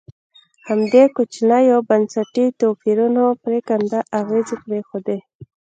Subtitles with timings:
[0.67, 5.17] همدې کوچنیو بنسټي توپیرونو پرېکنده اغېزې پرېښودې.